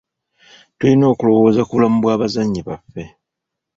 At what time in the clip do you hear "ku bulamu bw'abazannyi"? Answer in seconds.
1.65-2.61